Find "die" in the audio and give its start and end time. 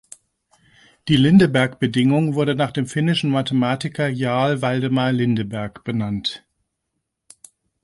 1.07-1.15